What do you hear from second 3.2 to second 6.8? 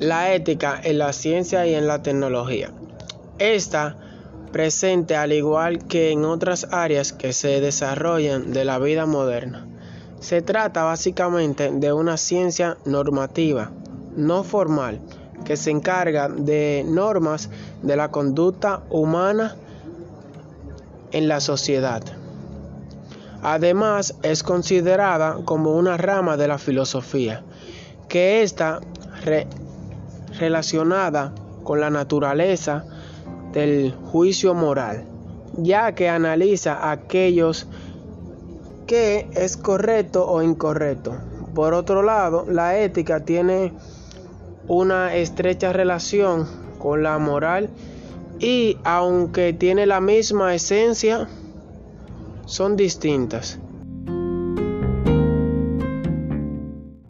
Esta presente al igual que en otras